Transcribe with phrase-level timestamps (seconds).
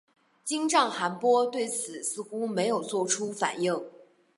[0.43, 3.85] 金帐汗拔都对此似乎没有作出反应。